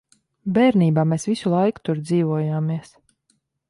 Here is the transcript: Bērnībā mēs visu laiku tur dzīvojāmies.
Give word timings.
Bērnībā 0.55 1.05
mēs 1.11 1.27
visu 1.33 1.53
laiku 1.57 1.87
tur 1.87 2.05
dzīvojāmies. 2.09 2.95